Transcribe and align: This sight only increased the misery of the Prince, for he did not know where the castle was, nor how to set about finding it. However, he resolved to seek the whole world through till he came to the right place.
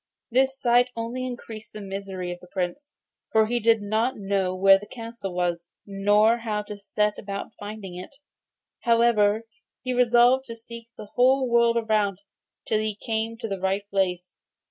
This 0.31 0.59
sight 0.59 0.89
only 0.95 1.27
increased 1.27 1.73
the 1.73 1.79
misery 1.79 2.31
of 2.31 2.39
the 2.39 2.47
Prince, 2.47 2.91
for 3.31 3.45
he 3.45 3.59
did 3.59 3.83
not 3.83 4.17
know 4.17 4.55
where 4.55 4.79
the 4.79 4.87
castle 4.87 5.31
was, 5.31 5.69
nor 5.85 6.39
how 6.39 6.63
to 6.63 6.75
set 6.79 7.19
about 7.19 7.53
finding 7.59 7.95
it. 7.97 8.15
However, 8.79 9.43
he 9.83 9.93
resolved 9.93 10.47
to 10.47 10.55
seek 10.55 10.87
the 10.97 11.11
whole 11.13 11.47
world 11.47 11.77
through 11.87 12.15
till 12.65 12.79
he 12.79 12.95
came 12.95 13.37
to 13.37 13.47
the 13.47 13.59
right 13.59 13.87
place. 13.91 14.37